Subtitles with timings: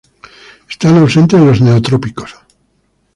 [0.67, 2.35] Están ausentes en los Neotrópicos.